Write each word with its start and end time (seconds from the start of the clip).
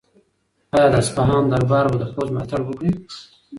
آیا 0.75 0.87
د 0.93 0.95
اصفهان 1.03 1.43
دربار 1.51 1.85
به 1.89 1.97
د 1.99 2.03
پوځ 2.13 2.27
ملاتړ 2.33 2.59
وکړي؟ 2.63 2.91